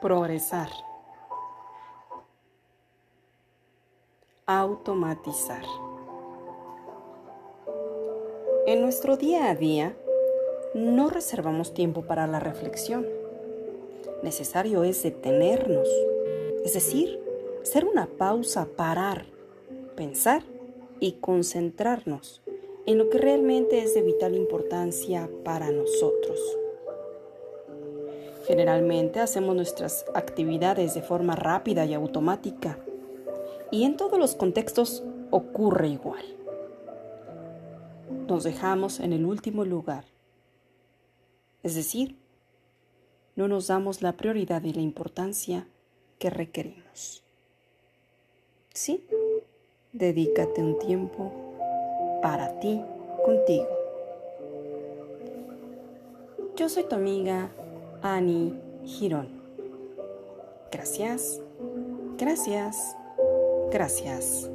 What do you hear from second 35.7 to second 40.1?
igual. Nos dejamos en el último lugar,